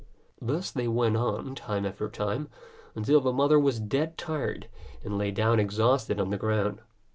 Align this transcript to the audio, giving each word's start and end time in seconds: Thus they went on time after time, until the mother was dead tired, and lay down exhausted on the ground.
Thus 0.41 0.71
they 0.71 0.87
went 0.87 1.15
on 1.15 1.53
time 1.53 1.85
after 1.85 2.09
time, 2.09 2.49
until 2.95 3.21
the 3.21 3.31
mother 3.31 3.59
was 3.59 3.79
dead 3.79 4.17
tired, 4.17 4.67
and 5.03 5.15
lay 5.15 5.29
down 5.29 5.59
exhausted 5.59 6.19
on 6.19 6.31
the 6.31 6.37
ground. 6.39 6.81